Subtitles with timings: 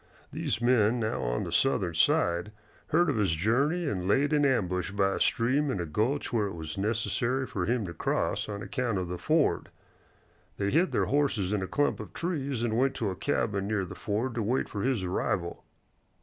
[0.33, 2.51] These men now on the Southern side
[2.87, 6.47] heard of his journey and laid in ambush by a stream in a gulch where
[6.47, 9.69] it was necessary for him to cross on account of the ford.
[10.57, 13.85] They hid their horses in a clump of trees and went to a cabin near
[13.85, 15.63] the ford to wait for his arrival.